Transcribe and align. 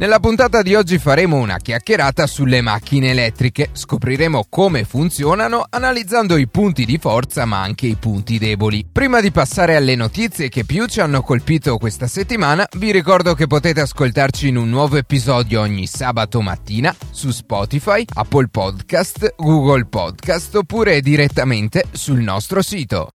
Nella 0.00 0.18
puntata 0.18 0.62
di 0.62 0.74
oggi 0.74 0.96
faremo 0.96 1.36
una 1.36 1.58
chiacchierata 1.58 2.26
sulle 2.26 2.62
macchine 2.62 3.10
elettriche, 3.10 3.68
scopriremo 3.70 4.46
come 4.48 4.84
funzionano 4.84 5.62
analizzando 5.68 6.38
i 6.38 6.48
punti 6.48 6.86
di 6.86 6.96
forza 6.96 7.44
ma 7.44 7.60
anche 7.60 7.86
i 7.86 7.96
punti 7.96 8.38
deboli. 8.38 8.86
Prima 8.90 9.20
di 9.20 9.30
passare 9.30 9.76
alle 9.76 9.96
notizie 9.96 10.48
che 10.48 10.64
più 10.64 10.86
ci 10.86 11.02
hanno 11.02 11.20
colpito 11.20 11.76
questa 11.76 12.06
settimana, 12.06 12.66
vi 12.78 12.92
ricordo 12.92 13.34
che 13.34 13.46
potete 13.46 13.82
ascoltarci 13.82 14.48
in 14.48 14.56
un 14.56 14.70
nuovo 14.70 14.96
episodio 14.96 15.60
ogni 15.60 15.86
sabato 15.86 16.40
mattina 16.40 16.96
su 17.10 17.30
Spotify, 17.30 18.02
Apple 18.14 18.48
Podcast, 18.48 19.34
Google 19.36 19.84
Podcast 19.84 20.54
oppure 20.54 21.02
direttamente 21.02 21.84
sul 21.92 22.20
nostro 22.20 22.62
sito. 22.62 23.10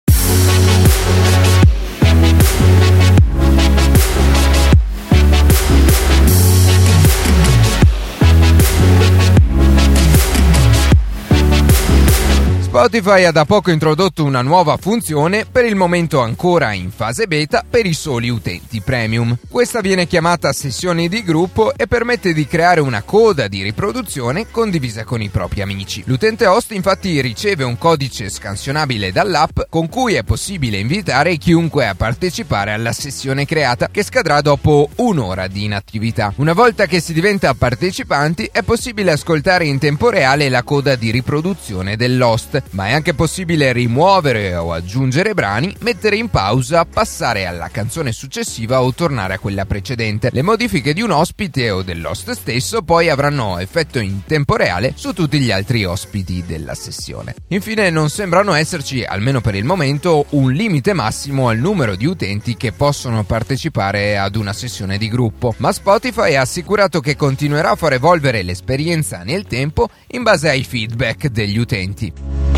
Spotify 12.74 13.26
ha 13.26 13.32
da 13.32 13.46
poco 13.46 13.70
introdotto 13.70 14.24
una 14.24 14.42
nuova 14.42 14.78
funzione, 14.78 15.46
per 15.46 15.64
il 15.64 15.76
momento 15.76 16.22
ancora 16.22 16.74
in 16.74 16.90
fase 16.90 17.28
beta, 17.28 17.64
per 17.70 17.86
i 17.86 17.94
soli 17.94 18.30
utenti 18.30 18.82
premium. 18.82 19.38
Questa 19.48 19.80
viene 19.80 20.08
chiamata 20.08 20.52
sessioni 20.54 21.08
di 21.08 21.22
gruppo 21.22 21.76
e 21.76 21.86
permette 21.86 22.34
di 22.34 22.48
creare 22.48 22.82
una 22.82 23.04
coda 23.04 23.48
di 23.48 23.62
riproduzione 23.62 24.50
condivisa 24.50 25.04
con 25.04 25.22
i 25.22 25.30
propri 25.30 25.62
amici. 25.62 26.02
L'utente 26.08 26.48
host 26.48 26.72
infatti 26.72 27.22
riceve 27.22 27.64
un 27.64 27.78
codice 27.78 28.28
scansionabile 28.28 29.12
dall'app 29.12 29.60
con 29.70 29.88
cui 29.88 30.16
è 30.16 30.24
possibile 30.24 30.80
invitare 30.80 31.38
chiunque 31.38 31.88
a 31.88 31.94
partecipare 31.94 32.72
alla 32.72 32.92
sessione 32.92 33.46
creata 33.46 33.90
che 33.92 34.02
scadrà 34.02 34.42
dopo 34.42 34.90
un'ora 34.96 35.46
di 35.46 35.66
inattività. 35.66 36.34
Una 36.38 36.54
volta 36.54 36.88
che 36.88 37.00
si 37.00 37.14
diventa 37.14 37.54
partecipanti 37.54 38.50
è 38.52 38.64
possibile 38.64 39.12
ascoltare 39.12 39.66
in 39.66 39.78
tempo 39.78 40.10
reale 40.10 40.50
la 40.50 40.64
coda 40.64 40.96
di 40.96 41.12
riproduzione 41.12 41.96
dell'host 41.96 42.62
ma 42.72 42.88
è 42.88 42.94
anche 42.94 43.14
possibile 43.14 43.72
rimuovere 43.72 44.56
o 44.56 44.74
aggiungere 44.74 45.34
brani, 45.34 45.76
mettere 45.80 46.16
in 46.16 46.30
pausa, 46.30 46.86
passare 46.86 47.46
alla 47.46 47.70
canzone 47.70 48.12
successiva 48.12 48.82
o 48.82 48.94
tornare 48.94 49.36
a 49.36 49.40
quella 49.40 49.66
precedente. 49.66 50.30
Le 50.32 50.42
modifiche 50.42 50.94
di 50.94 51.02
un 51.02 51.12
ospite 51.12 51.70
o 51.70 51.82
dell'host 51.82 52.32
stesso 52.32 52.82
poi 52.82 53.10
avranno 53.10 53.60
effetto 53.60 54.00
in 54.00 54.24
tempo 54.26 54.56
reale 54.56 54.94
su 54.96 55.14
tutti 55.14 55.40
gli 55.40 55.52
altri 55.52 55.86
ospiti 55.86 56.44
della 56.46 56.76
sessione. 56.76 57.36
Infine 57.50 57.90
non 57.90 58.10
sembrano 58.10 58.54
esserci, 58.54 59.04
almeno 59.04 59.42
per 59.42 59.56
il 59.56 59.66
momento, 59.66 60.26
un 60.30 60.52
limite 60.52 60.94
massimo 60.94 61.50
al 61.50 61.58
numero 61.58 61.96
di 61.96 62.06
utenti 62.06 62.56
che 62.56 62.72
possono 62.72 63.24
partecipare 63.24 64.18
ad 64.18 64.36
una 64.36 64.54
sessione 64.54 64.98
di 64.98 65.10
gruppo, 65.10 65.54
ma 65.58 65.72
Spotify 65.72 66.36
ha 66.36 66.42
assicurato 66.42 67.00
che 67.00 67.16
continuerà 67.16 67.72
a 67.72 67.76
far 67.76 67.94
evolvere 67.94 68.42
l'esperienza 68.42 69.24
nel 69.24 69.46
tempo 69.46 69.90
in 70.08 70.24
base 70.24 70.50
ai 70.50 70.64
feedback 70.64 71.28
degli 71.28 71.58
utenti. 71.58 72.53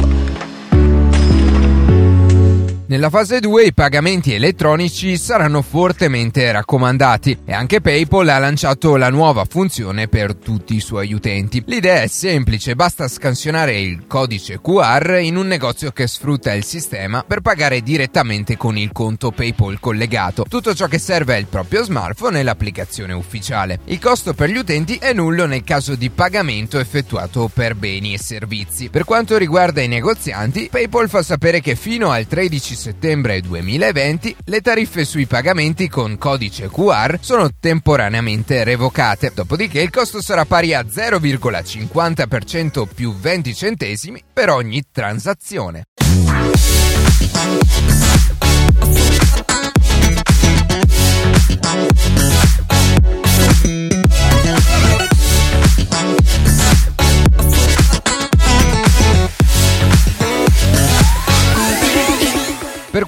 Nella 2.88 3.10
fase 3.10 3.40
2 3.40 3.64
i 3.64 3.74
pagamenti 3.74 4.32
elettronici 4.32 5.18
saranno 5.18 5.64
fortemente 5.64 6.52
raccomandati 6.52 7.40
e 7.44 7.52
anche 7.52 7.82
PayPal 7.82 8.28
ha 8.30 8.38
lanciato 8.38 8.96
la 8.96 9.10
nuova 9.10 9.44
funzione 9.50 10.08
per 10.08 10.36
tutti 10.36 10.76
i 10.76 10.80
suoi 10.80 11.12
utenti. 11.12 11.64
L'idea 11.66 12.04
è 12.04 12.08
semplice, 12.08 12.76
basta 12.76 13.08
scansionare 13.08 13.80
il 13.80 14.06
codice 14.06 14.62
QR 14.62 15.18
in 15.20 15.36
un 15.36 15.48
negozio 15.48 15.90
che 15.94 16.06
sfrutta 16.06 16.54
il 16.54 16.64
sistema 16.64 17.24
per 17.24 17.42
pagare 17.42 17.82
direttamente 17.82 18.56
con 18.56 18.78
il 18.78 18.92
conto 18.92 19.32
PayPal 19.32 19.80
collegato. 19.80 20.46
Tutto 20.48 20.76
ciò 20.76 20.86
che 20.86 21.00
serve 21.00 21.38
è 21.38 21.40
il 21.40 21.48
proprio 21.48 21.84
smartphone 21.84 22.40
e 22.40 22.44
l'applicazione 22.44 23.14
ufficiale. 23.14 23.80
Il 23.86 23.98
costo 23.98 24.36
per 24.36 24.52
gli 24.52 24.58
utenti 24.58 24.98
è 24.98 25.12
nullo 25.12 25.48
nel 25.48 25.64
caso 25.64 25.96
di 25.96 26.12
pagamento 26.12 26.78
effettuato 26.78 27.50
per 27.52 27.74
beni 27.74 28.14
e 28.14 28.20
servizi. 28.20 28.90
Per 28.90 29.06
quanto 29.06 29.38
riguarda 29.38 29.82
i 29.82 29.88
negozianti, 29.88 30.68
PayPal 30.70 31.10
fa 31.10 31.24
sapere 31.24 31.62
che 31.62 31.76
fino 31.76 32.12
al 32.12 32.28
13 32.28 32.74
settembre 32.76 33.42
2020 33.42 34.36
le 34.46 34.62
tariffe 34.62 35.04
sui 35.06 35.26
pagamenti 35.26 35.90
con 35.90 36.18
codice 36.18 36.70
QR 36.70 37.18
sono 37.22 37.50
temporaneamente 37.60 38.64
revocate, 38.64 39.32
dopodiché 39.34 39.82
il 39.82 39.90
costo 39.90 40.22
sarà 40.22 40.46
pari 40.46 40.74
a 40.74 40.82
0,50% 40.82 42.88
più 42.94 43.14
20 43.14 43.56
centesimi 43.56 44.22
per 44.32 44.50
ogni 44.50 44.84
transazione. 44.92 45.84
Per 51.66 52.45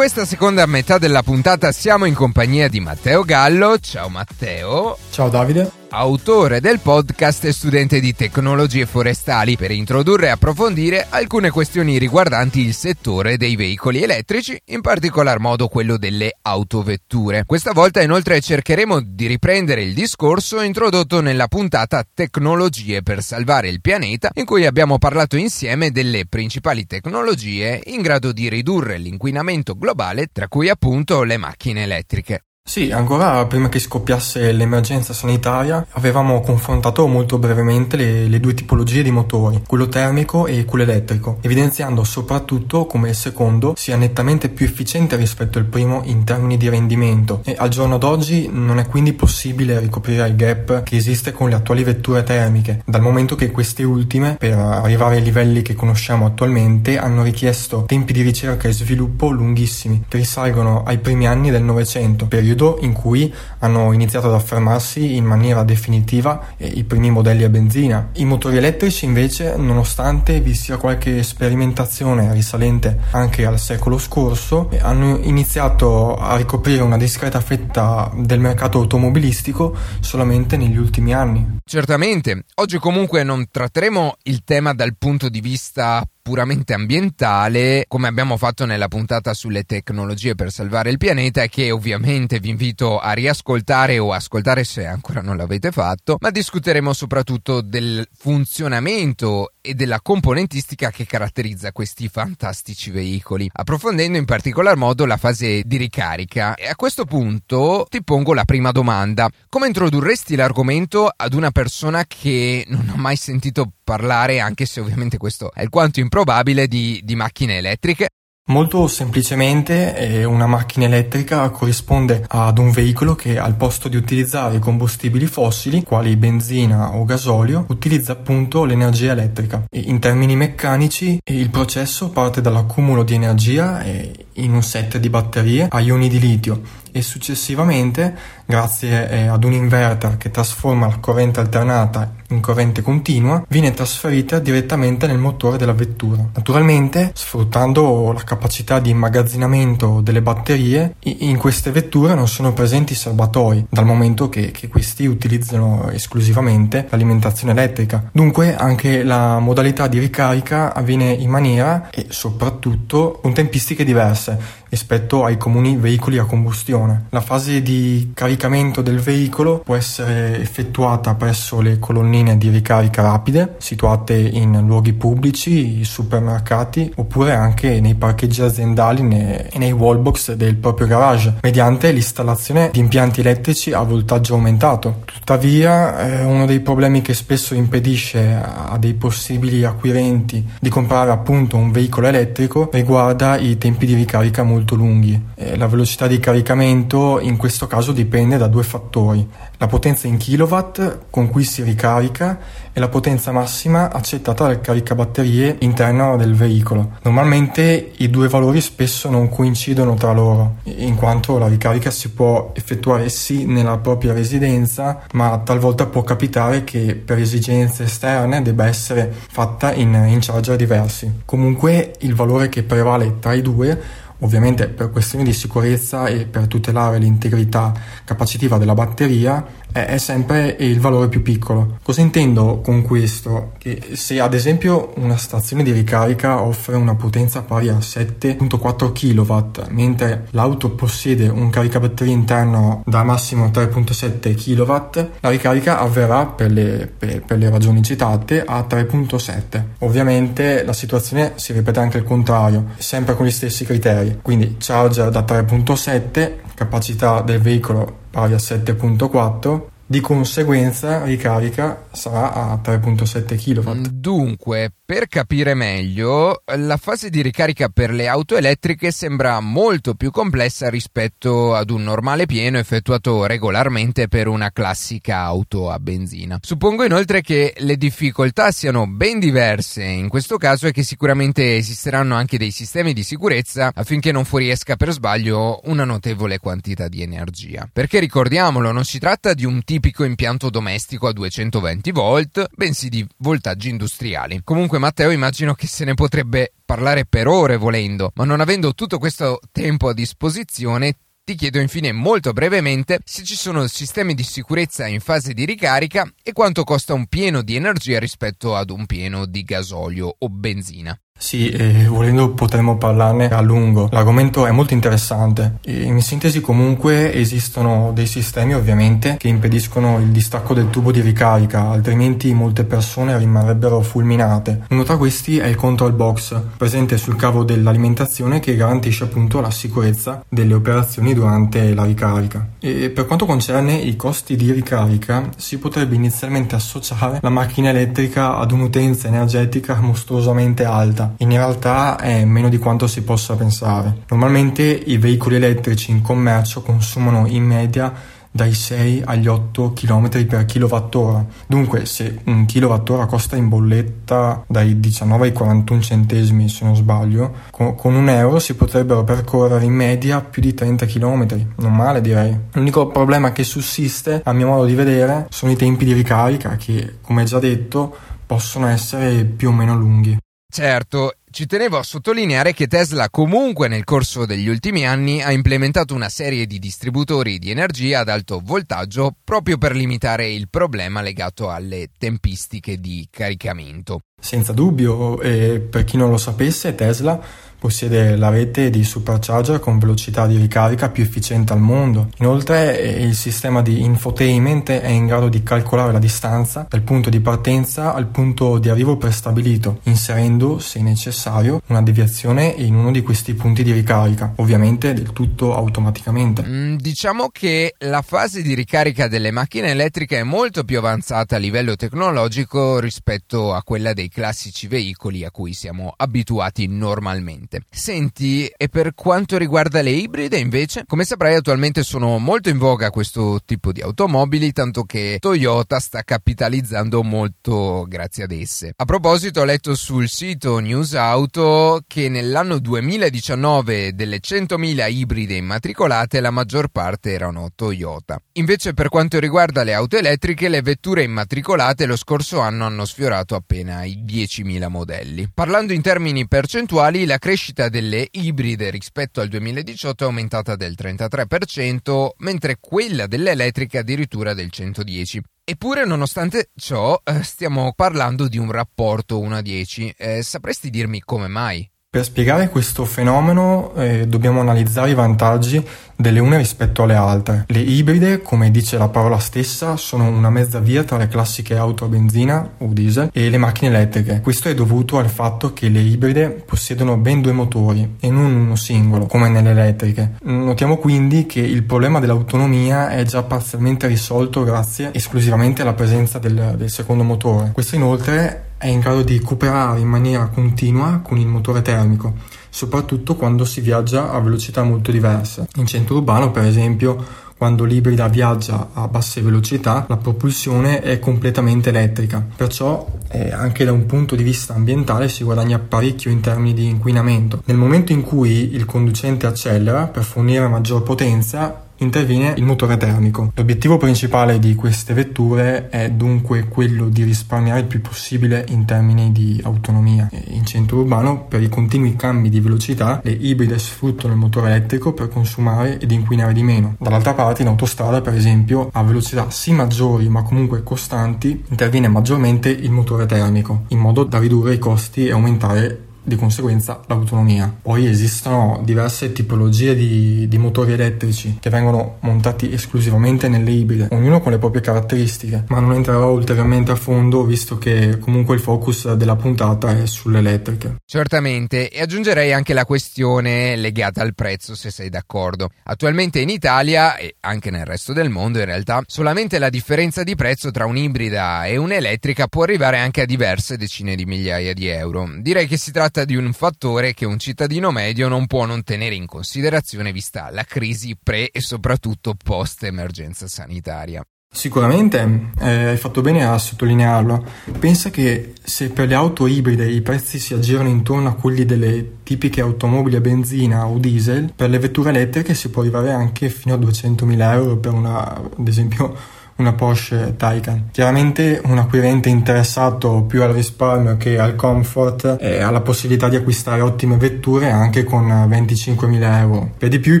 questa 0.02 0.24
seconda 0.24 0.66
metà 0.66 0.98
della 0.98 1.22
puntata 1.22 1.70
siamo 1.70 2.06
in 2.06 2.14
compagnia 2.14 2.66
di 2.66 2.80
Matteo 2.80 3.22
Gallo. 3.22 3.78
Ciao 3.78 4.08
Matteo. 4.08 4.98
Ciao 5.12 5.28
Davide 5.28 5.81
autore 5.94 6.60
del 6.60 6.80
podcast 6.80 7.44
e 7.44 7.52
studente 7.52 8.00
di 8.00 8.14
tecnologie 8.14 8.86
forestali, 8.86 9.56
per 9.56 9.70
introdurre 9.70 10.26
e 10.26 10.30
approfondire 10.30 11.06
alcune 11.10 11.50
questioni 11.50 11.98
riguardanti 11.98 12.60
il 12.60 12.72
settore 12.72 13.36
dei 13.36 13.56
veicoli 13.56 14.02
elettrici, 14.02 14.58
in 14.66 14.80
particolar 14.80 15.38
modo 15.38 15.68
quello 15.68 15.98
delle 15.98 16.32
autovetture. 16.40 17.44
Questa 17.44 17.72
volta 17.72 18.00
inoltre 18.00 18.40
cercheremo 18.40 19.02
di 19.02 19.26
riprendere 19.26 19.82
il 19.82 19.92
discorso 19.92 20.62
introdotto 20.62 21.20
nella 21.20 21.46
puntata 21.46 22.02
Tecnologie 22.12 23.02
per 23.02 23.22
salvare 23.22 23.68
il 23.68 23.82
pianeta, 23.82 24.30
in 24.34 24.46
cui 24.46 24.64
abbiamo 24.64 24.96
parlato 24.96 25.36
insieme 25.36 25.90
delle 25.90 26.26
principali 26.26 26.86
tecnologie 26.86 27.82
in 27.84 28.00
grado 28.00 28.32
di 28.32 28.48
ridurre 28.48 28.96
l'inquinamento 28.96 29.76
globale, 29.76 30.28
tra 30.32 30.48
cui 30.48 30.70
appunto 30.70 31.22
le 31.22 31.36
macchine 31.36 31.82
elettriche. 31.82 32.44
Sì, 32.64 32.92
ancora 32.92 33.44
prima 33.46 33.68
che 33.68 33.80
scoppiasse 33.80 34.52
l'emergenza 34.52 35.12
sanitaria 35.12 35.84
avevamo 35.90 36.40
confrontato 36.40 37.08
molto 37.08 37.36
brevemente 37.36 37.96
le, 37.96 38.28
le, 38.28 38.38
due 38.38 38.54
tipologie 38.54 39.02
di 39.02 39.10
motori, 39.10 39.62
quello 39.66 39.88
termico 39.88 40.46
e 40.46 40.64
quello 40.64 40.84
elettrico, 40.84 41.38
evidenziando 41.42 42.04
soprattutto 42.04 42.86
come 42.86 43.10
il 43.10 43.14
secondo 43.16 43.74
sia 43.76 43.96
nettamente 43.96 44.48
più 44.48 44.64
efficiente 44.64 45.16
rispetto 45.16 45.58
al 45.58 45.64
primo 45.64 46.02
in 46.04 46.22
termini 46.22 46.56
di 46.56 46.68
rendimento. 46.68 47.40
E 47.44 47.56
al 47.58 47.68
giorno 47.68 47.98
d'oggi 47.98 48.48
non 48.50 48.78
è 48.78 48.86
quindi 48.86 49.12
possibile 49.12 49.80
ricoprire 49.80 50.26
il 50.28 50.36
gap 50.36 50.84
che 50.84 50.96
esiste 50.96 51.32
con 51.32 51.48
le 51.48 51.56
attuali 51.56 51.82
vetture 51.82 52.22
termiche, 52.22 52.82
dal 52.86 53.02
momento 53.02 53.34
che 53.34 53.50
queste 53.50 53.82
ultime, 53.82 54.36
per 54.38 54.56
arrivare 54.56 55.16
ai 55.16 55.22
livelli 55.22 55.62
che 55.62 55.74
conosciamo 55.74 56.26
attualmente, 56.26 56.96
hanno 56.96 57.24
richiesto 57.24 57.84
tempi 57.86 58.12
di 58.12 58.22
ricerca 58.22 58.68
e 58.68 58.72
sviluppo 58.72 59.30
lunghissimi, 59.30 60.04
che 60.08 60.16
risalgono 60.16 60.84
ai 60.84 60.98
primi 60.98 61.26
anni 61.26 61.50
del 61.50 61.64
Novecento, 61.64 62.26
periodo 62.26 62.51
periodo 62.52 62.78
in 62.80 62.92
cui 62.92 63.32
hanno 63.58 63.92
iniziato 63.92 64.28
ad 64.28 64.34
affermarsi 64.34 65.16
in 65.16 65.24
maniera 65.24 65.62
definitiva 65.64 66.54
i 66.58 66.84
primi 66.84 67.10
modelli 67.10 67.44
a 67.44 67.48
benzina. 67.48 68.10
I 68.14 68.24
motori 68.24 68.58
elettrici 68.58 69.04
invece, 69.04 69.56
nonostante 69.56 70.40
vi 70.40 70.54
sia 70.54 70.76
qualche 70.76 71.22
sperimentazione 71.22 72.32
risalente 72.32 72.98
anche 73.10 73.46
al 73.46 73.58
secolo 73.58 73.98
scorso, 73.98 74.70
hanno 74.80 75.18
iniziato 75.22 76.16
a 76.16 76.36
ricoprire 76.36 76.82
una 76.82 76.96
discreta 76.98 77.40
fetta 77.40 78.10
del 78.14 78.40
mercato 78.40 78.78
automobilistico 78.78 79.74
solamente 80.00 80.56
negli 80.56 80.76
ultimi 80.76 81.14
anni. 81.14 81.58
Certamente, 81.64 82.44
oggi 82.56 82.78
comunque 82.78 83.22
non 83.22 83.46
tratteremo 83.50 84.16
il 84.24 84.42
tema 84.44 84.74
dal 84.74 84.94
punto 84.96 85.28
di 85.28 85.40
vista 85.40 86.04
puramente 86.22 86.72
ambientale, 86.72 87.84
come 87.88 88.06
abbiamo 88.06 88.36
fatto 88.36 88.64
nella 88.64 88.86
puntata 88.86 89.34
sulle 89.34 89.64
tecnologie 89.64 90.36
per 90.36 90.52
salvare 90.52 90.90
il 90.90 90.96
pianeta, 90.96 91.46
che 91.46 91.72
ovviamente 91.72 92.38
vi 92.38 92.50
invito 92.50 93.00
a 93.00 93.12
riascoltare 93.12 93.98
o 93.98 94.12
ascoltare 94.12 94.62
se 94.62 94.86
ancora 94.86 95.20
non 95.20 95.36
l'avete 95.36 95.72
fatto, 95.72 96.16
ma 96.20 96.30
discuteremo 96.30 96.92
soprattutto 96.92 97.60
del 97.60 98.06
funzionamento 98.16 99.52
e 99.60 99.74
della 99.74 100.00
componentistica 100.00 100.90
che 100.90 101.06
caratterizza 101.06 101.72
questi 101.72 102.08
fantastici 102.08 102.90
veicoli, 102.90 103.50
approfondendo 103.52 104.16
in 104.16 104.24
particolar 104.24 104.76
modo 104.76 105.04
la 105.06 105.16
fase 105.16 105.62
di 105.64 105.76
ricarica. 105.76 106.54
E 106.54 106.68
a 106.68 106.76
questo 106.76 107.04
punto 107.04 107.86
ti 107.90 108.02
pongo 108.02 108.32
la 108.32 108.44
prima 108.44 108.70
domanda: 108.70 109.28
come 109.48 109.66
introdurresti 109.66 110.36
l'argomento 110.36 111.10
ad 111.14 111.34
una 111.34 111.50
persona 111.50 112.04
che 112.06 112.64
non 112.68 112.90
ha 112.92 112.96
mai 112.96 113.16
sentito 113.16 113.72
parlare, 113.82 114.40
anche 114.40 114.66
se 114.66 114.80
ovviamente 114.80 115.16
questo 115.16 115.52
è 115.52 115.62
il 115.62 115.68
quanto 115.68 116.00
improbabile, 116.12 116.68
di, 116.68 117.00
di 117.02 117.16
macchine 117.16 117.56
elettriche? 117.56 118.08
Molto 118.48 118.86
semplicemente 118.88 119.96
eh, 119.96 120.24
una 120.24 120.46
macchina 120.46 120.84
elettrica 120.84 121.48
corrisponde 121.48 122.24
ad 122.26 122.58
un 122.58 122.70
veicolo 122.70 123.14
che 123.14 123.38
al 123.38 123.54
posto 123.54 123.88
di 123.88 123.96
utilizzare 123.96 124.58
combustibili 124.58 125.26
fossili 125.26 125.82
quali 125.84 126.16
benzina 126.16 126.96
o 126.96 127.04
gasolio 127.04 127.64
utilizza 127.68 128.12
appunto 128.12 128.64
l'energia 128.64 129.12
elettrica. 129.12 129.64
In 129.70 130.00
termini 130.00 130.36
meccanici 130.36 131.20
il 131.24 131.50
processo 131.50 132.10
parte 132.10 132.40
dall'accumulo 132.40 133.04
di 133.04 133.14
energia 133.14 133.80
eh, 133.84 134.26
in 134.34 134.52
un 134.52 134.62
set 134.62 134.98
di 134.98 135.08
batterie 135.08 135.68
a 135.70 135.80
ioni 135.80 136.08
di 136.08 136.18
litio 136.18 136.60
e 136.90 137.00
successivamente, 137.00 138.14
grazie 138.44 139.08
eh, 139.08 139.26
ad 139.26 139.44
un 139.44 139.52
inverter 139.52 140.16
che 140.16 140.30
trasforma 140.30 140.86
la 140.86 140.98
corrente 140.98 141.40
alternata 141.40 142.20
in 142.32 142.40
corrente 142.40 142.82
continua, 142.82 143.44
viene 143.48 143.72
trasferita 143.72 144.38
direttamente 144.38 145.06
nel 145.06 145.18
motore 145.18 145.58
della 145.58 145.72
vettura. 145.72 146.26
Naturalmente, 146.34 147.12
sfruttando 147.14 148.12
la 148.12 148.24
capacità 148.24 148.80
di 148.80 148.90
immagazzinamento 148.90 150.00
delle 150.00 150.22
batterie, 150.22 150.96
in 151.00 151.36
queste 151.36 151.70
vetture 151.70 152.14
non 152.14 152.28
sono 152.28 152.52
presenti 152.52 152.94
serbatoi, 152.94 153.66
dal 153.68 153.84
momento 153.84 154.28
che, 154.28 154.50
che 154.50 154.68
questi 154.68 155.06
utilizzano 155.06 155.90
esclusivamente 155.90 156.86
l'alimentazione 156.88 157.52
elettrica. 157.52 158.08
Dunque, 158.12 158.56
anche 158.56 159.02
la 159.02 159.38
modalità 159.38 159.86
di 159.86 159.98
ricarica 159.98 160.74
avviene 160.74 161.10
in 161.12 161.30
maniera 161.30 161.90
e 161.90 162.06
soprattutto 162.08 163.18
con 163.20 163.34
tempistiche 163.34 163.84
diverse 163.84 164.60
rispetto 164.72 165.24
ai 165.24 165.36
comuni 165.36 165.76
veicoli 165.76 166.16
a 166.16 166.24
combustione. 166.24 167.04
La 167.10 167.20
fase 167.20 167.60
di 167.60 168.12
caricamento 168.32 168.80
del 168.80 168.98
veicolo 168.98 169.58
può 169.58 169.76
essere 169.76 170.40
effettuata 170.40 171.14
presso 171.14 171.60
le 171.60 171.78
colonnine 171.78 172.38
di 172.38 172.48
ricarica 172.48 173.02
rapide 173.02 173.56
situate 173.58 174.14
in 174.14 174.58
luoghi 174.64 174.94
pubblici, 174.94 175.84
supermercati 175.84 176.90
oppure 176.96 177.34
anche 177.34 177.78
nei 177.80 177.94
parcheggi 177.94 178.40
aziendali 178.40 179.06
e 179.50 179.58
nei 179.58 179.72
wallbox 179.72 180.32
del 180.32 180.56
proprio 180.56 180.86
garage 180.86 181.34
mediante 181.42 181.92
l'installazione 181.92 182.70
di 182.72 182.78
impianti 182.78 183.20
elettrici 183.20 183.72
a 183.72 183.82
voltaggio 183.82 184.34
aumentato. 184.34 185.02
Tuttavia 185.04 185.98
eh, 185.98 186.24
uno 186.24 186.46
dei 186.46 186.60
problemi 186.60 187.02
che 187.02 187.12
spesso 187.12 187.54
impedisce 187.54 188.40
a 188.42 188.78
dei 188.78 188.94
possibili 188.94 189.62
acquirenti 189.64 190.42
di 190.58 190.70
comprare 190.70 191.10
appunto 191.10 191.58
un 191.58 191.70
veicolo 191.70 192.06
elettrico 192.06 192.70
riguarda 192.72 193.36
i 193.36 193.58
tempi 193.58 193.84
di 193.84 193.94
ricarica 193.94 194.42
molto 194.42 194.74
lunghi. 194.74 195.20
Eh, 195.34 195.58
la 195.58 195.66
velocità 195.66 196.06
di 196.06 196.18
caricamento 196.18 197.20
in 197.20 197.36
questo 197.36 197.66
caso 197.66 197.92
dipende 197.92 198.20
da 198.26 198.46
due 198.46 198.62
fattori, 198.62 199.28
la 199.58 199.66
potenza 199.66 200.06
in 200.06 200.16
kilowatt 200.16 201.06
con 201.10 201.28
cui 201.28 201.44
si 201.44 201.62
ricarica 201.62 202.38
e 202.72 202.80
la 202.80 202.88
potenza 202.88 203.32
massima 203.32 203.92
accettata 203.92 204.46
dal 204.46 204.60
caricabatterie 204.60 205.56
interno 205.60 206.16
del 206.16 206.34
veicolo. 206.34 206.92
Normalmente 207.02 207.92
i 207.96 208.08
due 208.08 208.28
valori 208.28 208.60
spesso 208.60 209.10
non 209.10 209.28
coincidono 209.28 209.94
tra 209.94 210.12
loro, 210.12 210.56
in 210.64 210.96
quanto 210.96 211.38
la 211.38 211.48
ricarica 211.48 211.90
si 211.90 212.10
può 212.10 212.52
effettuare 212.54 213.08
sì 213.08 213.44
nella 213.44 213.78
propria 213.78 214.12
residenza, 214.12 215.02
ma 215.12 215.38
talvolta 215.44 215.86
può 215.86 216.02
capitare 216.02 216.64
che 216.64 216.94
per 216.94 217.18
esigenze 217.18 217.84
esterne 217.84 218.42
debba 218.42 218.66
essere 218.66 219.12
fatta 219.12 219.72
in, 219.74 219.92
in 220.08 220.18
charger 220.20 220.56
diversi. 220.56 221.20
Comunque 221.24 221.94
il 222.00 222.14
valore 222.14 222.48
che 222.48 222.62
prevale 222.62 223.18
tra 223.18 223.34
i 223.34 223.42
due 223.42 224.00
Ovviamente 224.22 224.68
per 224.68 224.90
questioni 224.90 225.24
di 225.24 225.32
sicurezza 225.32 226.06
e 226.06 226.26
per 226.26 226.46
tutelare 226.46 226.98
l'integrità 226.98 227.72
capacitiva 228.04 228.56
della 228.56 228.74
batteria 228.74 229.44
è 229.72 229.98
sempre 229.98 230.56
il 230.60 230.80
valore 230.80 231.08
più 231.08 231.22
piccolo. 231.22 231.78
Cosa 231.82 232.00
intendo 232.00 232.60
con 232.60 232.82
questo? 232.82 233.52
Che 233.58 233.90
se 233.92 234.20
ad 234.20 234.34
esempio 234.34 234.92
una 234.96 235.16
stazione 235.16 235.62
di 235.62 235.72
ricarica 235.72 236.42
offre 236.42 236.76
una 236.76 236.94
potenza 236.94 237.42
pari 237.42 237.68
a 237.68 237.78
7.4 237.78 238.92
kW, 238.92 239.70
mentre 239.70 240.26
l'auto 240.30 240.70
possiede 240.70 241.28
un 241.28 241.50
caricabatteria 241.50 242.12
interno 242.12 242.82
da 242.86 243.02
massimo 243.02 243.46
3.7 243.46 244.34
kW, 244.34 245.10
la 245.20 245.30
ricarica 245.30 245.78
avverrà 245.80 246.26
per 246.26 246.50
le, 246.50 246.90
per, 246.96 247.22
per 247.22 247.38
le 247.38 247.50
ragioni 247.50 247.82
citate 247.82 248.44
a 248.44 248.64
3.7. 248.68 249.62
Ovviamente 249.80 250.64
la 250.64 250.72
situazione 250.72 251.32
si 251.36 251.52
ripete 251.52 251.80
anche 251.80 251.98
al 251.98 252.04
contrario, 252.04 252.66
sempre 252.76 253.16
con 253.16 253.26
gli 253.26 253.30
stessi 253.30 253.64
criteri, 253.64 254.18
quindi 254.22 254.56
charger 254.58 255.10
da 255.10 255.24
3.7, 255.24 256.32
capacità 256.54 257.22
del 257.22 257.40
veicolo 257.40 258.00
pari 258.12 258.34
a 258.34 258.38
7.4 258.38 259.71
di 259.92 260.00
conseguenza 260.00 261.04
ricarica 261.04 261.84
sarà 261.92 262.32
a 262.32 262.58
3.7 262.64 263.36
kW. 263.36 263.88
Dunque, 263.90 264.72
per 264.86 265.06
capire 265.06 265.52
meglio, 265.52 266.44
la 266.56 266.78
fase 266.78 267.10
di 267.10 267.20
ricarica 267.20 267.68
per 267.68 267.92
le 267.92 268.08
auto 268.08 268.38
elettriche 268.38 268.90
sembra 268.90 269.38
molto 269.40 269.92
più 269.92 270.10
complessa 270.10 270.70
rispetto 270.70 271.54
ad 271.54 271.68
un 271.68 271.82
normale 271.82 272.24
pieno 272.24 272.56
effettuato 272.56 273.26
regolarmente 273.26 274.08
per 274.08 274.28
una 274.28 274.50
classica 274.50 275.18
auto 275.18 275.68
a 275.68 275.78
benzina. 275.78 276.38
Suppongo 276.40 276.84
inoltre 276.84 277.20
che 277.20 277.52
le 277.58 277.76
difficoltà 277.76 278.50
siano 278.50 278.86
ben 278.86 279.18
diverse 279.18 279.84
in 279.84 280.08
questo 280.08 280.38
caso 280.38 280.68
e 280.68 280.72
che 280.72 280.84
sicuramente 280.84 281.56
esisteranno 281.56 282.14
anche 282.14 282.38
dei 282.38 282.50
sistemi 282.50 282.94
di 282.94 283.02
sicurezza 283.02 283.72
affinché 283.74 284.10
non 284.10 284.24
fuoriesca 284.24 284.76
per 284.76 284.90
sbaglio 284.92 285.60
una 285.64 285.84
notevole 285.84 286.38
quantità 286.38 286.88
di 286.88 287.02
energia. 287.02 287.68
Perché 287.70 288.00
ricordiamolo, 288.00 288.72
non 288.72 288.84
si 288.84 288.98
tratta 288.98 289.34
di 289.34 289.44
un 289.44 289.62
tipo 289.62 289.80
tipico 289.82 290.04
impianto 290.04 290.48
domestico 290.48 291.08
a 291.08 291.12
220 291.12 291.90
volt, 291.90 292.46
bensì 292.54 292.88
di 292.88 293.04
voltaggi 293.16 293.68
industriali. 293.68 294.40
Comunque 294.44 294.78
Matteo 294.78 295.10
immagino 295.10 295.54
che 295.54 295.66
se 295.66 295.84
ne 295.84 295.94
potrebbe 295.94 296.52
parlare 296.64 297.04
per 297.04 297.26
ore 297.26 297.56
volendo, 297.56 298.12
ma 298.14 298.24
non 298.24 298.40
avendo 298.40 298.74
tutto 298.74 298.98
questo 298.98 299.40
tempo 299.50 299.88
a 299.88 299.92
disposizione 299.92 300.98
ti 301.24 301.34
chiedo 301.34 301.58
infine 301.58 301.90
molto 301.90 302.32
brevemente 302.32 303.00
se 303.04 303.24
ci 303.24 303.34
sono 303.34 303.66
sistemi 303.66 304.14
di 304.14 304.22
sicurezza 304.22 304.86
in 304.86 305.00
fase 305.00 305.34
di 305.34 305.44
ricarica 305.44 306.08
e 306.22 306.32
quanto 306.32 306.62
costa 306.62 306.94
un 306.94 307.06
pieno 307.06 307.42
di 307.42 307.56
energia 307.56 307.98
rispetto 307.98 308.54
ad 308.54 308.70
un 308.70 308.86
pieno 308.86 309.26
di 309.26 309.42
gasolio 309.42 310.14
o 310.16 310.28
benzina. 310.28 310.96
Sì, 311.22 311.50
e 311.50 311.86
volendo 311.86 312.30
potremmo 312.30 312.76
parlarne 312.76 313.28
a 313.28 313.40
lungo. 313.40 313.88
L'argomento 313.92 314.44
è 314.44 314.50
molto 314.50 314.74
interessante. 314.74 315.58
E 315.62 315.82
in 315.82 316.02
sintesi 316.02 316.40
comunque 316.40 317.14
esistono 317.14 317.92
dei 317.94 318.06
sistemi 318.06 318.54
ovviamente 318.54 319.18
che 319.18 319.28
impediscono 319.28 320.00
il 320.00 320.08
distacco 320.08 320.52
del 320.52 320.68
tubo 320.68 320.90
di 320.90 321.00
ricarica, 321.00 321.68
altrimenti 321.68 322.34
molte 322.34 322.64
persone 322.64 323.16
rimarrebbero 323.16 323.80
fulminate. 323.82 324.64
Uno 324.70 324.82
tra 324.82 324.96
questi 324.96 325.38
è 325.38 325.46
il 325.46 325.54
control 325.54 325.92
box, 325.92 326.38
presente 326.56 326.98
sul 326.98 327.14
cavo 327.14 327.44
dell'alimentazione 327.44 328.40
che 328.40 328.56
garantisce 328.56 329.04
appunto 329.04 329.40
la 329.40 329.52
sicurezza 329.52 330.24
delle 330.28 330.54
operazioni 330.54 331.14
durante 331.14 331.72
la 331.72 331.84
ricarica. 331.84 332.48
E 332.58 332.90
per 332.90 333.06
quanto 333.06 333.26
concerne 333.26 333.74
i 333.74 333.94
costi 333.94 334.34
di 334.34 334.50
ricarica, 334.50 335.28
si 335.36 335.58
potrebbe 335.58 335.94
inizialmente 335.94 336.56
associare 336.56 337.20
la 337.22 337.30
macchina 337.30 337.70
elettrica 337.70 338.38
ad 338.38 338.50
un'utenza 338.50 339.06
energetica 339.06 339.80
mostruosamente 339.80 340.64
alta 340.64 341.10
in 341.18 341.30
realtà 341.30 341.98
è 341.98 342.24
meno 342.24 342.48
di 342.48 342.58
quanto 342.58 342.86
si 342.86 343.02
possa 343.02 343.34
pensare. 343.34 344.04
Normalmente 344.08 344.62
i 344.62 344.98
veicoli 344.98 345.36
elettrici 345.36 345.90
in 345.90 346.02
commercio 346.02 346.62
consumano 346.62 347.26
in 347.26 347.44
media 347.44 347.92
dai 348.34 348.54
6 348.54 349.02
agli 349.04 349.28
8 349.28 349.74
km 349.74 350.26
per 350.26 350.46
kilowattora. 350.46 351.24
Dunque, 351.46 351.84
se 351.84 352.20
un 352.24 352.46
kilowattora 352.46 353.04
costa 353.04 353.36
in 353.36 353.48
bolletta 353.48 354.42
dai 354.48 354.80
19 354.80 355.26
ai 355.26 355.32
41 355.32 355.80
centesimi, 355.82 356.48
se 356.48 356.64
non 356.64 356.74
sbaglio, 356.74 357.34
con, 357.50 357.74
con 357.74 357.94
un 357.94 358.08
euro 358.08 358.38
si 358.38 358.54
potrebbero 358.54 359.04
percorrere 359.04 359.64
in 359.64 359.74
media 359.74 360.22
più 360.22 360.40
di 360.40 360.54
30 360.54 360.86
km. 360.86 361.26
Non 361.56 361.74
male, 361.74 362.00
direi. 362.00 362.36
L'unico 362.52 362.86
problema 362.86 363.32
che 363.32 363.44
sussiste, 363.44 364.22
a 364.24 364.32
mio 364.32 364.46
modo 364.46 364.64
di 364.64 364.74
vedere, 364.74 365.26
sono 365.28 365.52
i 365.52 365.56
tempi 365.56 365.84
di 365.84 365.92
ricarica 365.92 366.56
che, 366.56 366.96
come 367.02 367.24
già 367.24 367.38
detto, 367.38 367.94
possono 368.24 368.66
essere 368.66 369.24
più 369.24 369.50
o 369.50 369.52
meno 369.52 369.76
lunghi. 369.76 370.21
Certo, 370.54 371.14
ci 371.30 371.46
tenevo 371.46 371.78
a 371.78 371.82
sottolineare 371.82 372.52
che 372.52 372.66
Tesla 372.66 373.08
comunque 373.08 373.68
nel 373.68 373.84
corso 373.84 374.26
degli 374.26 374.48
ultimi 374.48 374.86
anni 374.86 375.22
ha 375.22 375.32
implementato 375.32 375.94
una 375.94 376.10
serie 376.10 376.44
di 376.44 376.58
distributori 376.58 377.38
di 377.38 377.50
energia 377.50 378.00
ad 378.00 378.10
alto 378.10 378.38
voltaggio 378.44 379.14
proprio 379.24 379.56
per 379.56 379.74
limitare 379.74 380.28
il 380.28 380.50
problema 380.50 381.00
legato 381.00 381.48
alle 381.48 381.88
tempistiche 381.96 382.78
di 382.78 383.08
caricamento. 383.10 384.00
Senza 384.20 384.52
dubbio, 384.52 385.22
e 385.22 385.58
per 385.58 385.84
chi 385.84 385.96
non 385.96 386.10
lo 386.10 386.18
sapesse, 386.18 386.74
Tesla 386.74 387.18
possiede 387.62 388.16
la 388.16 388.28
rete 388.28 388.70
di 388.70 388.82
supercharger 388.82 389.60
con 389.60 389.78
velocità 389.78 390.26
di 390.26 390.36
ricarica 390.36 390.88
più 390.88 391.04
efficiente 391.04 391.52
al 391.52 391.60
mondo. 391.60 392.08
Inoltre 392.18 392.72
il 392.72 393.14
sistema 393.14 393.62
di 393.62 393.84
infotainment 393.84 394.68
è 394.72 394.88
in 394.88 395.06
grado 395.06 395.28
di 395.28 395.44
calcolare 395.44 395.92
la 395.92 396.00
distanza 396.00 396.66
dal 396.68 396.82
punto 396.82 397.08
di 397.08 397.20
partenza 397.20 397.94
al 397.94 398.08
punto 398.08 398.58
di 398.58 398.68
arrivo 398.68 398.96
prestabilito, 398.96 399.78
inserendo, 399.84 400.58
se 400.58 400.82
necessario, 400.82 401.62
una 401.66 401.82
deviazione 401.82 402.46
in 402.46 402.74
uno 402.74 402.90
di 402.90 403.00
questi 403.00 403.34
punti 403.34 403.62
di 403.62 403.70
ricarica, 403.70 404.32
ovviamente 404.38 404.92
del 404.92 405.12
tutto 405.12 405.54
automaticamente. 405.54 406.42
Mm, 406.44 406.74
diciamo 406.78 407.28
che 407.28 407.76
la 407.78 408.02
fase 408.02 408.42
di 408.42 408.54
ricarica 408.54 409.06
delle 409.06 409.30
macchine 409.30 409.70
elettriche 409.70 410.18
è 410.18 410.24
molto 410.24 410.64
più 410.64 410.78
avanzata 410.78 411.36
a 411.36 411.38
livello 411.38 411.76
tecnologico 411.76 412.80
rispetto 412.80 413.54
a 413.54 413.62
quella 413.62 413.92
dei 413.92 414.08
classici 414.08 414.66
veicoli 414.66 415.24
a 415.24 415.30
cui 415.30 415.52
siamo 415.52 415.94
abituati 415.96 416.66
normalmente. 416.66 417.51
Inquinante. 417.52 417.60
Senti, 417.68 418.46
e 418.56 418.68
per 418.68 418.94
quanto 418.94 419.36
riguarda 419.36 419.82
le 419.82 419.90
ibride 419.90 420.38
invece, 420.38 420.84
come 420.86 421.04
saprai 421.04 421.34
attualmente 421.34 421.82
sono 421.82 422.18
molto 422.18 422.48
in 422.48 422.58
voga 422.58 422.90
questo 422.90 423.40
tipo 423.44 423.72
di 423.72 423.80
automobili, 423.80 424.52
tanto 424.52 424.84
che 424.84 425.18
Toyota 425.20 425.78
sta 425.78 426.02
capitalizzando 426.02 427.02
molto 427.02 427.84
grazie 427.86 428.24
ad 428.24 428.32
esse. 428.32 428.72
A 428.76 428.84
proposito, 428.84 429.40
ho 429.40 429.44
letto 429.44 429.74
sul 429.74 430.08
sito 430.08 430.58
News 430.58 430.94
Auto 430.94 431.82
che 431.86 432.08
nell'anno 432.08 432.58
2019 432.58 433.94
delle 433.94 434.20
100.000 434.20 434.90
ibride 434.90 435.34
immatricolate 435.34 436.20
la 436.20 436.30
maggior 436.30 436.68
parte 436.68 437.12
erano 437.12 437.50
Toyota. 437.54 438.20
Invece 438.34 438.72
per 438.72 438.88
quanto 438.88 439.18
riguarda 439.18 439.62
le 439.62 439.74
auto 439.74 439.96
elettriche, 439.96 440.48
le 440.48 440.62
vetture 440.62 441.02
immatricolate 441.02 441.86
lo 441.86 441.96
scorso 441.96 442.40
anno 442.40 442.64
hanno 442.64 442.84
sfiorato 442.84 443.34
appena 443.34 443.84
i 443.84 444.04
10.000 444.04 444.68
modelli. 444.68 445.28
Parlando 445.32 445.72
in 445.72 445.82
termini 445.82 446.26
percentuali, 446.28 447.04
la 447.04 447.18
crescita 447.18 447.41
delle 447.68 448.06
ibride 448.12 448.70
rispetto 448.70 449.20
al 449.20 449.28
2018 449.28 450.04
è 450.04 450.06
aumentata 450.06 450.54
del 450.54 450.74
33%, 450.78 452.10
mentre 452.18 452.56
quella 452.60 453.06
delle 453.06 453.30
elettriche 453.32 453.78
addirittura 453.78 454.34
del 454.34 454.50
110%. 454.52 455.20
Eppure, 455.44 455.84
nonostante 455.84 456.50
ciò, 456.54 457.00
eh, 457.02 457.24
stiamo 457.24 457.72
parlando 457.74 458.28
di 458.28 458.38
un 458.38 458.52
rapporto 458.52 459.18
1 459.18 459.36
a 459.36 459.42
10. 459.42 459.94
Eh, 459.96 460.22
sapresti 460.22 460.70
dirmi 460.70 461.00
come 461.00 461.26
mai? 461.26 461.68
Per 461.94 462.04
spiegare 462.04 462.48
questo 462.48 462.86
fenomeno 462.86 463.74
eh, 463.74 464.06
dobbiamo 464.06 464.40
analizzare 464.40 464.88
i 464.88 464.94
vantaggi 464.94 465.62
delle 465.94 466.20
une 466.20 466.38
rispetto 466.38 466.84
alle 466.84 466.94
altre. 466.94 467.44
Le 467.48 467.58
ibride, 467.58 468.22
come 468.22 468.50
dice 468.50 468.78
la 468.78 468.88
parola 468.88 469.18
stessa, 469.18 469.76
sono 469.76 470.08
una 470.08 470.30
mezza 470.30 470.58
via 470.58 470.84
tra 470.84 470.96
le 470.96 471.06
classiche 471.06 471.54
auto 471.54 471.84
a 471.84 471.88
benzina 471.88 472.52
o 472.56 472.68
diesel 472.68 473.10
e 473.12 473.28
le 473.28 473.36
macchine 473.36 473.74
elettriche. 473.74 474.22
Questo 474.22 474.48
è 474.48 474.54
dovuto 474.54 474.96
al 474.96 475.10
fatto 475.10 475.52
che 475.52 475.68
le 475.68 475.80
ibride 475.80 476.30
possiedono 476.30 476.96
ben 476.96 477.20
due 477.20 477.32
motori 477.32 477.96
e 478.00 478.08
non 478.08 478.36
uno 478.36 478.56
singolo, 478.56 479.04
come 479.04 479.28
nelle 479.28 479.50
elettriche. 479.50 480.12
Notiamo 480.22 480.78
quindi 480.78 481.26
che 481.26 481.40
il 481.40 481.62
problema 481.62 482.00
dell'autonomia 482.00 482.88
è 482.88 483.04
già 483.04 483.22
parzialmente 483.22 483.86
risolto 483.86 484.44
grazie 484.44 484.94
esclusivamente 484.94 485.60
alla 485.60 485.74
presenza 485.74 486.18
del, 486.18 486.54
del 486.56 486.70
secondo 486.70 487.04
motore. 487.04 487.50
Questo 487.52 487.74
inoltre 487.76 488.51
è 488.62 488.68
in 488.68 488.78
grado 488.78 489.02
di 489.02 489.18
cooperare 489.18 489.80
in 489.80 489.88
maniera 489.88 490.28
continua 490.28 491.00
con 491.02 491.18
il 491.18 491.26
motore 491.26 491.62
termico, 491.62 492.14
soprattutto 492.48 493.16
quando 493.16 493.44
si 493.44 493.60
viaggia 493.60 494.12
a 494.12 494.20
velocità 494.20 494.62
molto 494.62 494.92
diverse. 494.92 495.48
In 495.56 495.66
centro 495.66 495.96
urbano, 495.96 496.30
per 496.30 496.44
esempio, 496.44 497.04
quando 497.36 497.64
l'ibrida 497.64 498.06
viaggia 498.06 498.68
a 498.72 498.86
basse 498.86 499.20
velocità, 499.20 499.84
la 499.88 499.96
propulsione 499.96 500.80
è 500.80 501.00
completamente 501.00 501.70
elettrica, 501.70 502.24
perciò 502.36 502.86
eh, 503.10 503.32
anche 503.32 503.64
da 503.64 503.72
un 503.72 503.84
punto 503.84 504.14
di 504.14 504.22
vista 504.22 504.54
ambientale 504.54 505.08
si 505.08 505.24
guadagna 505.24 505.58
parecchio 505.58 506.12
in 506.12 506.20
termini 506.20 506.54
di 506.54 506.68
inquinamento. 506.68 507.42
Nel 507.46 507.56
momento 507.56 507.90
in 507.90 508.02
cui 508.02 508.54
il 508.54 508.64
conducente 508.64 509.26
accelera 509.26 509.88
per 509.88 510.04
fornire 510.04 510.46
maggior 510.46 510.84
potenza, 510.84 511.64
interviene 511.82 512.34
il 512.36 512.44
motore 512.44 512.76
termico. 512.76 513.32
L'obiettivo 513.34 513.76
principale 513.76 514.38
di 514.38 514.54
queste 514.54 514.94
vetture 514.94 515.68
è 515.68 515.90
dunque 515.90 516.48
quello 516.48 516.88
di 516.88 517.02
risparmiare 517.02 517.60
il 517.60 517.66
più 517.66 517.80
possibile 517.80 518.44
in 518.48 518.64
termini 518.64 519.12
di 519.12 519.40
autonomia. 519.44 520.08
In 520.28 520.44
centro 520.44 520.78
urbano, 520.78 521.24
per 521.24 521.42
i 521.42 521.48
continui 521.48 521.96
cambi 521.96 522.28
di 522.28 522.40
velocità, 522.40 523.00
le 523.02 523.12
ibride 523.12 523.58
sfruttano 523.58 524.12
il 524.12 524.18
motore 524.18 524.48
elettrico 524.48 524.92
per 524.92 525.08
consumare 525.08 525.78
ed 525.78 525.90
inquinare 525.90 526.32
di 526.32 526.42
meno. 526.42 526.76
Dall'altra 526.78 527.14
parte, 527.14 527.42
in 527.42 527.48
autostrada, 527.48 528.00
per 528.00 528.14
esempio, 528.14 528.68
a 528.72 528.82
velocità 528.82 529.30
sì 529.30 529.52
maggiori 529.52 530.08
ma 530.08 530.22
comunque 530.22 530.62
costanti, 530.62 531.44
interviene 531.48 531.88
maggiormente 531.88 532.48
il 532.48 532.70
motore 532.70 533.06
termico, 533.06 533.64
in 533.68 533.78
modo 533.78 534.04
da 534.04 534.18
ridurre 534.18 534.54
i 534.54 534.58
costi 534.58 535.06
e 535.06 535.12
aumentare 535.12 535.81
di 536.02 536.16
conseguenza 536.16 536.80
l'autonomia. 536.86 537.54
Poi 537.62 537.86
esistono 537.86 538.60
diverse 538.64 539.12
tipologie 539.12 539.74
di, 539.74 540.26
di, 540.28 540.38
motori 540.38 540.72
elettrici 540.72 541.38
che 541.40 541.50
vengono 541.50 541.98
montati 542.00 542.52
esclusivamente 542.52 543.28
nelle 543.28 543.50
ibride, 543.50 543.88
ognuno 543.90 544.20
con 544.20 544.32
le 544.32 544.38
proprie 544.38 544.62
caratteristiche, 544.62 545.44
ma 545.48 545.60
non 545.60 545.72
entrerò 545.72 546.10
ulteriormente 546.10 546.72
a 546.72 546.76
fondo 546.76 547.24
visto 547.24 547.58
che 547.58 547.98
comunque 547.98 548.34
il 548.34 548.40
focus 548.40 548.92
della 548.94 549.16
puntata 549.16 549.76
è 549.78 549.86
sulle 549.86 550.18
elettriche. 550.18 550.76
Certamente, 550.84 551.70
e 551.70 551.80
aggiungerei 551.80 552.32
anche 552.32 552.52
la 552.52 552.64
questione 552.64 553.56
legata 553.56 554.02
al 554.02 554.14
prezzo 554.14 554.54
se 554.54 554.70
sei 554.70 554.88
d'accordo. 554.88 555.50
Attualmente 555.64 556.20
in 556.20 556.28
Italia 556.28 556.96
e 556.96 557.16
anche 557.20 557.50
nel 557.50 557.64
resto 557.64 557.92
del 557.92 558.10
mondo 558.10 558.38
in 558.38 558.44
realtà 558.44 558.82
solamente 558.86 559.38
la 559.38 559.50
differenza 559.50 560.02
di 560.02 560.14
prezzo 560.14 560.50
tra 560.50 560.66
un'ibrida 560.66 561.44
e 561.44 561.56
un'elettrica 561.56 562.26
può 562.26 562.42
arrivare 562.42 562.78
anche 562.78 563.02
a 563.02 563.06
diverse 563.06 563.56
decine 563.56 563.94
di 563.94 564.04
migliaia 564.04 564.52
di 564.52 564.66
euro. 564.66 565.08
Direi 565.20 565.46
che 565.46 565.56
si 565.56 565.70
tratta 565.70 565.91
tratta 565.92 566.04
di 566.06 566.16
un 566.16 566.32
fattore 566.32 566.94
che 566.94 567.04
un 567.04 567.18
cittadino 567.18 567.70
medio 567.70 568.08
non 568.08 568.26
può 568.26 568.46
non 568.46 568.64
tenere 568.64 568.94
in 568.94 569.06
considerazione 569.06 569.92
vista 569.92 570.30
la 570.30 570.42
crisi 570.42 570.96
pre 571.00 571.30
e 571.30 571.42
soprattutto 571.42 572.14
post 572.14 572.64
emergenza 572.64 573.28
sanitaria. 573.28 574.02
Sicuramente, 574.34 575.30
eh, 575.40 575.66
hai 575.66 575.76
fatto 575.76 576.00
bene 576.00 576.24
a 576.24 576.38
sottolinearlo. 576.38 577.22
Pensa 577.58 577.90
che 577.90 578.32
se 578.42 578.70
per 578.70 578.88
le 578.88 578.94
auto 578.94 579.26
ibride 579.26 579.68
i 579.68 579.82
prezzi 579.82 580.18
si 580.18 580.32
aggirano 580.32 580.70
intorno 580.70 581.10
a 581.10 581.14
quelli 581.14 581.44
delle 581.44 581.98
tipiche 582.02 582.40
automobili 582.40 582.96
a 582.96 583.00
benzina 583.02 583.66
o 583.66 583.76
diesel, 583.76 584.32
per 584.34 584.48
le 584.48 584.58
vetture 584.58 584.88
elettriche 584.88 585.34
si 585.34 585.50
può 585.50 585.60
arrivare 585.60 585.92
anche 585.92 586.30
fino 586.30 586.54
a 586.54 586.58
200.000 586.58 587.32
euro 587.34 587.58
per 587.58 587.74
una, 587.74 588.14
ad 588.14 588.48
esempio, 588.48 588.96
una 589.42 589.52
Porsche 589.52 590.14
Taycan. 590.16 590.68
Chiaramente 590.72 591.40
un 591.44 591.58
acquirente 591.58 592.08
interessato 592.08 593.02
più 593.02 593.22
al 593.22 593.32
risparmio 593.32 593.96
che 593.96 594.18
al 594.18 594.36
comfort 594.36 595.18
eh, 595.20 595.40
ha 595.40 595.50
la 595.50 595.60
possibilità 595.60 596.08
di 596.08 596.16
acquistare 596.16 596.60
ottime 596.60 596.96
vetture 596.96 597.50
anche 597.50 597.84
con 597.84 598.06
25.000 598.08 599.18
euro. 599.18 599.50
Per 599.58 599.68
di 599.68 599.80
più 599.80 599.94
i 599.94 600.00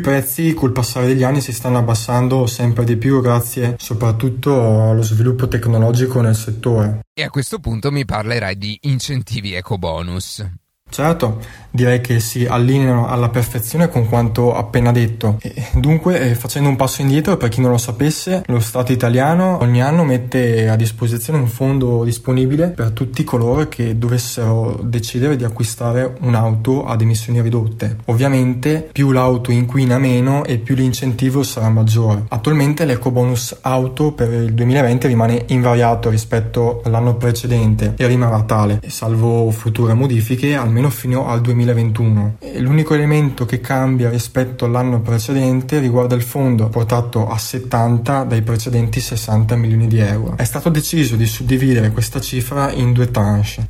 prezzi 0.00 0.54
col 0.54 0.72
passare 0.72 1.06
degli 1.06 1.24
anni 1.24 1.40
si 1.40 1.52
stanno 1.52 1.78
abbassando 1.78 2.46
sempre 2.46 2.84
di 2.84 2.96
più 2.96 3.20
grazie 3.20 3.74
soprattutto 3.78 4.90
allo 4.90 5.02
sviluppo 5.02 5.48
tecnologico 5.48 6.20
nel 6.20 6.36
settore. 6.36 7.00
E 7.12 7.22
a 7.22 7.30
questo 7.30 7.58
punto 7.58 7.90
mi 7.90 8.04
parlerai 8.04 8.56
di 8.56 8.78
incentivi 8.82 9.52
eco 9.54 9.76
bonus. 9.76 10.61
Certo, 10.92 11.38
direi 11.70 12.02
che 12.02 12.20
si 12.20 12.44
allineano 12.44 13.08
alla 13.08 13.30
perfezione 13.30 13.88
con 13.88 14.06
quanto 14.06 14.54
appena 14.54 14.92
detto. 14.92 15.38
E 15.40 15.68
dunque, 15.72 16.20
eh, 16.20 16.34
facendo 16.34 16.68
un 16.68 16.76
passo 16.76 17.00
indietro, 17.00 17.38
per 17.38 17.48
chi 17.48 17.62
non 17.62 17.70
lo 17.70 17.78
sapesse, 17.78 18.42
lo 18.46 18.60
Stato 18.60 18.92
italiano 18.92 19.58
ogni 19.62 19.82
anno 19.82 20.04
mette 20.04 20.68
a 20.68 20.76
disposizione 20.76 21.38
un 21.38 21.46
fondo 21.46 22.04
disponibile 22.04 22.68
per 22.68 22.90
tutti 22.90 23.24
coloro 23.24 23.68
che 23.68 23.98
dovessero 23.98 24.78
decidere 24.82 25.36
di 25.36 25.44
acquistare 25.44 26.14
un'auto 26.20 26.84
ad 26.84 27.00
emissioni 27.00 27.40
ridotte. 27.40 27.96
Ovviamente, 28.06 28.90
più 28.92 29.10
l'auto 29.10 29.50
inquina 29.50 29.98
meno 29.98 30.44
e 30.44 30.58
più 30.58 30.74
l'incentivo 30.74 31.42
sarà 31.42 31.70
maggiore. 31.70 32.24
Attualmente 32.28 32.84
l'ecobonus 32.84 33.58
auto 33.62 34.12
per 34.12 34.30
il 34.30 34.52
2020 34.52 35.06
rimane 35.06 35.44
invariato 35.48 36.10
rispetto 36.10 36.82
all'anno 36.84 37.16
precedente 37.16 37.94
e 37.96 38.06
rimarrà 38.06 38.42
tale, 38.42 38.80
salvo 38.86 39.50
future 39.50 39.94
modifiche, 39.94 40.54
almeno 40.54 40.81
almeno 40.82 40.90
fino 40.90 41.28
al 41.28 41.40
2021. 41.40 42.36
E 42.40 42.60
l'unico 42.60 42.94
elemento 42.94 43.44
che 43.44 43.60
cambia 43.60 44.10
rispetto 44.10 44.64
all'anno 44.64 45.00
precedente 45.00 45.78
riguarda 45.78 46.14
il 46.14 46.22
fondo, 46.22 46.68
portato 46.68 47.28
a 47.28 47.38
70 47.38 48.24
dai 48.24 48.42
precedenti 48.42 49.00
60 49.00 49.54
milioni 49.56 49.86
di 49.86 49.98
euro. 49.98 50.36
È 50.36 50.44
stato 50.44 50.68
deciso 50.68 51.14
di 51.16 51.26
suddividere 51.26 51.90
questa 51.90 52.20
cifra 52.20 52.72
in 52.72 52.92
due 52.92 53.10
tranche 53.10 53.20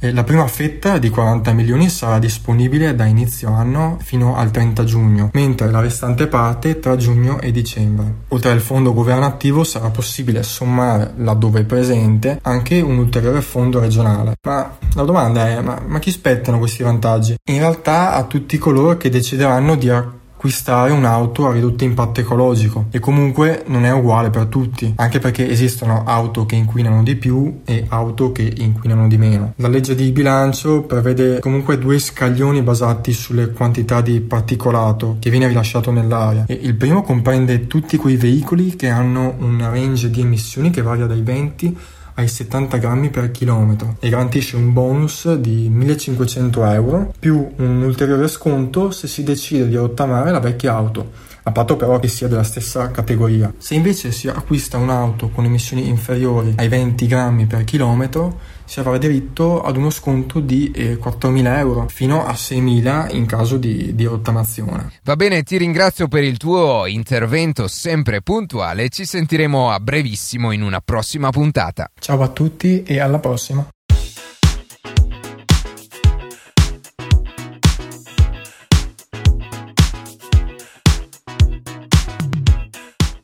e 0.01 0.13
la 0.13 0.25
prima 0.25 0.47
fetta 0.47 0.99
di 0.99 1.11
40 1.11 1.53
milioni 1.53 1.89
sarà 1.89 2.19
disponibile 2.19 2.95
da 2.95 3.05
inizio 3.05 3.53
anno 3.53 3.99
fino 4.03 4.37
al 4.37 4.51
30 4.51 4.85
giugno, 4.85 5.31
mentre 5.33 5.71
la 5.71 5.81
restante 5.81 6.27
parte 6.27 6.79
tra 6.79 6.97
giugno 6.97 7.41
e 7.41 7.51
dicembre. 7.51 8.15
Oltre 8.29 8.51
al 8.51 8.61
fondo 8.61 8.95
governativo 8.95 9.65
sarà 9.65 9.91
possibile 9.91 10.43
sommare, 10.43 11.13
laddove 11.17 11.65
presente, 11.65 12.39
anche 12.43 12.81
un 12.81 12.99
ulteriore 12.99 13.43
fondo 13.43 13.81
regionale. 13.81 14.37
Ma 14.43 14.79
la 14.95 15.03
domanda 15.03 15.49
è, 15.49 15.61
ma, 15.61 15.81
ma 15.87 15.99
chi 15.99 16.11
spettano 16.11 16.59
questi 16.59 16.83
vantaggi? 16.83 17.02
Vantaggi. 17.03 17.35
In 17.51 17.59
realtà 17.59 18.15
a 18.15 18.25
tutti 18.25 18.57
coloro 18.59 18.97
che 18.97 19.11
decideranno 19.11 19.75
di 19.75 19.91
acquistare 19.91 20.93
un'auto 20.93 21.47
a 21.47 21.53
ridotto 21.53 21.85
impatto 21.85 22.21
ecologico 22.21 22.87
e 22.91 22.99
comunque 22.99 23.65
non 23.67 23.85
è 23.85 23.93
uguale 23.93 24.31
per 24.31 24.47
tutti, 24.47 24.93
anche 24.97 25.19
perché 25.19 25.49
esistono 25.49 26.05
auto 26.05 26.47
che 26.47 26.57
inquinano 26.57 27.03
di 27.03 27.17
più 27.17 27.61
e 27.65 27.85
auto 27.89 28.33
che 28.33 28.53
inquinano 28.57 29.09
di 29.09 29.19
meno. 29.19 29.53
La 29.57 29.69
legge 29.69 29.95
di 29.95 30.11
bilancio 30.11 30.83
prevede 30.83 31.41
comunque 31.41 31.79
due 31.79 31.99
scaglioni 31.99 32.63
basati 32.63 33.13
sulle 33.13 33.51
quantità 33.51 34.01
di 34.01 34.21
particolato 34.21 35.17
che 35.21 35.31
viene 35.31 35.49
rilasciato 35.49 35.91
nell'aria 35.91 36.45
e 36.47 36.55
il 36.55 36.75
primo 36.75 37.03
comprende 37.03 37.67
tutti 37.67 37.97
quei 37.97 38.17
veicoli 38.17 38.75
che 38.77 38.89
hanno 38.89 39.35
un 39.39 39.59
range 39.59 40.11
di 40.11 40.21
emissioni 40.21 40.71
che 40.71 40.83
varia 40.83 41.07
dai 41.07 41.23
20 41.23 41.77
ai 42.15 42.29
70 42.29 42.77
grammi 42.77 43.11
per 43.11 43.31
chilometro 43.31 43.97
e 44.01 44.09
garantisce 44.09 44.57
un 44.57 44.73
bonus 44.73 45.33
di 45.35 45.69
1500 45.71 46.65
euro 46.67 47.15
più 47.19 47.49
un 47.57 47.83
ulteriore 47.83 48.29
sconto 48.29 48.91
se 48.91 49.07
si 49.07 49.23
decide 49.23 49.69
di 49.69 49.77
rottamare 49.77 50.31
la 50.31 50.41
vecchia 50.41 50.75
auto 50.75 51.31
a 51.45 51.53
patto 51.53 51.77
però 51.77 51.99
che 51.99 52.09
sia 52.09 52.29
della 52.29 52.43
stessa 52.43 52.91
categoria. 52.91 53.53
Se 53.59 53.75
invece 53.75 54.13
si 54.13 54.29
acquista 54.29 54.79
un'auto 54.79 55.31
con 55.31 55.45
emissioni 55.45 55.89
inferiori 55.89 56.55
ai 56.57 56.69
20 56.69 57.07
grammi 57.07 57.47
per 57.47 57.65
chilometro, 57.65 58.39
si 58.65 58.81
avrà 58.81 58.97
diritto 58.97 59.63
ad 59.63 59.77
uno 59.77 59.91
sconto 59.91 60.41
di 60.41 60.71
eh, 60.71 60.99
4.000 60.99 61.57
euro 61.59 61.89
fino 61.89 62.25
a 62.25 62.33
6.000 62.33 63.15
in 63.15 63.27
caso 63.27 63.57
di, 63.57 63.95
di 63.95 64.05
rottamazione. 64.05 64.93
Va 65.03 65.17
bene, 65.17 65.43
ti 65.43 65.57
ringrazio 65.59 66.09
per 66.09 66.23
il 66.23 66.37
tuo 66.37 66.87
intervento 66.87 67.69
sempre 67.69 68.23
puntuale. 68.23 68.89
Ci 68.89 69.05
sentiremo 69.05 69.71
a 69.71 69.81
brevissimo 69.81 70.53
in 70.53 70.63
una 70.63 70.81
prossima 70.81 71.31
puntata. 71.31 71.91
Ciao 71.99 72.23
a 72.23 72.29
tutti 72.29 72.83
e 72.83 72.99
alla 73.01 73.19
prossima. 73.19 73.67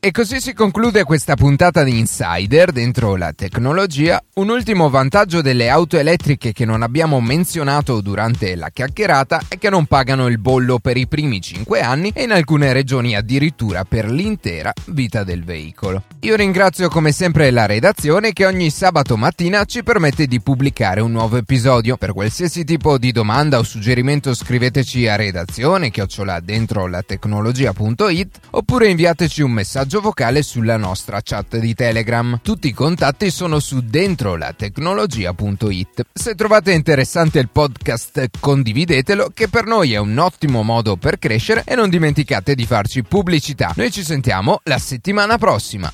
E 0.01 0.11
così 0.11 0.39
si 0.39 0.53
conclude 0.53 1.03
questa 1.03 1.35
puntata 1.35 1.83
di 1.83 1.99
Insider 1.99 2.71
dentro 2.71 3.17
la 3.17 3.33
tecnologia. 3.33 4.23
Un 4.35 4.47
ultimo 4.47 4.89
vantaggio 4.89 5.41
delle 5.41 5.67
auto 5.67 5.97
elettriche 5.97 6.53
che 6.53 6.63
non 6.63 6.83
abbiamo 6.83 7.19
menzionato 7.19 7.99
durante 7.99 8.55
la 8.55 8.69
chiacchierata 8.69 9.41
è 9.49 9.57
che 9.57 9.69
non 9.69 9.87
pagano 9.87 10.27
il 10.27 10.37
bollo 10.37 10.79
per 10.79 10.95
i 10.95 11.05
primi 11.05 11.41
5 11.41 11.81
anni 11.81 12.13
e 12.15 12.23
in 12.23 12.31
alcune 12.31 12.71
regioni 12.71 13.13
addirittura 13.13 13.83
per 13.83 14.09
l'intera 14.09 14.71
vita 14.85 15.25
del 15.25 15.43
veicolo. 15.43 16.03
Io 16.21 16.37
ringrazio 16.37 16.87
come 16.87 17.11
sempre 17.11 17.51
la 17.51 17.65
redazione 17.65 18.31
che 18.31 18.45
ogni 18.45 18.69
sabato 18.69 19.17
mattina 19.17 19.65
ci 19.65 19.83
permette 19.83 20.27
di 20.27 20.39
pubblicare 20.39 21.01
un 21.01 21.11
nuovo 21.11 21.35
episodio. 21.35 21.97
Per 21.97 22.13
qualsiasi 22.13 22.63
tipo 22.63 22.97
di 22.97 23.11
domanda 23.11 23.57
o 23.57 23.63
suggerimento 23.63 24.33
scriveteci 24.33 25.09
a 25.09 25.17
redazione 25.17 25.91
chiocciola 25.91 26.39
dentro 26.39 26.87
la 26.87 27.01
tecnologia.it 27.01 28.39
oppure 28.51 28.87
inviateci 28.87 29.41
un 29.41 29.51
messaggio 29.51 29.87
messaggio 29.89 30.01
vocale 30.01 30.43
sulla 30.43 30.77
nostra 30.77 31.19
chat 31.23 31.57
di 31.57 31.73
Telegram. 31.73 32.39
Tutti 32.43 32.67
i 32.67 32.73
contatti 32.73 33.31
sono 33.31 33.57
su 33.59 33.81
dentrolatecnologia.it. 33.81 36.01
Se 36.13 36.35
trovate 36.35 36.73
interessante 36.73 37.39
il 37.39 37.49
podcast 37.49 38.29
condividetelo 38.39 39.31
che 39.33 39.47
per 39.47 39.65
noi 39.65 39.93
è 39.93 39.97
un 39.97 40.15
ottimo 40.19 40.61
modo 40.61 40.95
per 40.95 41.17
crescere 41.17 41.63
e 41.65 41.73
non 41.73 41.89
dimenticate 41.89 42.53
di 42.53 42.67
farci 42.67 43.01
pubblicità. 43.01 43.73
Noi 43.75 43.89
ci 43.89 44.03
sentiamo 44.03 44.59
la 44.65 44.77
settimana 44.77 45.39
prossima. 45.39 45.91